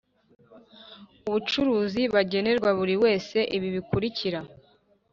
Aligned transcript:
Ubucuruzi 1.27 2.01
bagenerwa 2.15 2.69
buri 2.79 2.95
wese 3.03 3.37
ibi 3.55 3.67
bikurikira 3.75 4.39